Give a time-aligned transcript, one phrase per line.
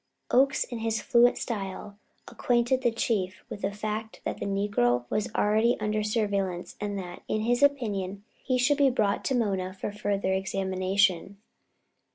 [0.31, 1.95] Oakes, in his fluent style,
[2.27, 7.21] acquainted the Chief with the fact that the negro was already under surveillance and that,
[7.27, 11.37] in his opinion, he should be brought to Mona for further examination.